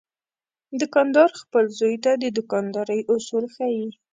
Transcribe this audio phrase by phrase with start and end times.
[0.79, 3.87] دوکاندار خپل زوی ته د دوکاندارۍ اصول ښيي.